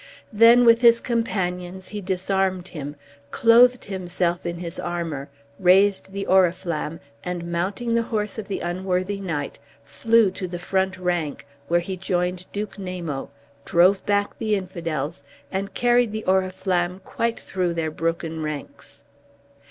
Then, 0.33 0.65
with 0.65 0.81
his 0.81 0.99
companions, 0.99 1.89
he 1.89 2.01
disarmed 2.01 2.69
him, 2.69 2.95
clothed 3.29 3.85
himself 3.85 4.47
in 4.47 4.57
his 4.57 4.79
armor, 4.79 5.29
raised 5.59 6.11
the 6.11 6.25
Oriflamme, 6.25 6.99
and 7.23 7.51
mounting 7.51 7.93
the 7.93 8.01
horse 8.01 8.39
of 8.39 8.47
the 8.47 8.61
unworthy 8.61 9.19
knight, 9.21 9.59
flew 9.83 10.31
to 10.31 10.47
the 10.47 10.57
front 10.57 10.97
rank, 10.97 11.45
where 11.67 11.81
he 11.81 11.97
joined 11.97 12.47
Duke 12.51 12.77
Namo, 12.77 13.29
drove 13.63 14.03
back 14.07 14.35
the 14.39 14.55
Infidels, 14.55 15.23
and 15.51 15.75
carried 15.75 16.11
the 16.13 16.25
Oriflamme 16.27 17.01
quite 17.05 17.39
through 17.39 17.75
their 17.75 17.91
broken 17.91 18.41
ranks. 18.41 19.03